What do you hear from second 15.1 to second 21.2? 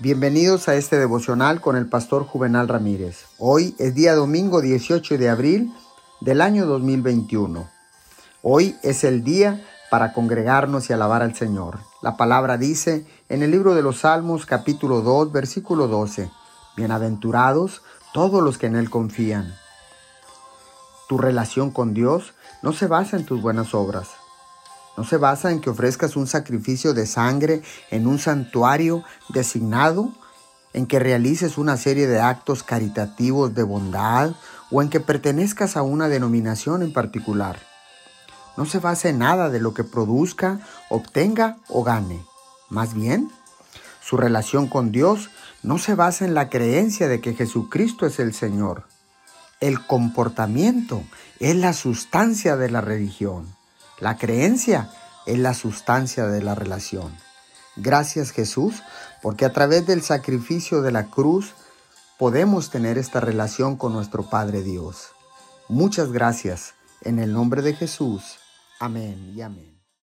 versículo 12, Bienaventurados todos los que en Él confían. Tu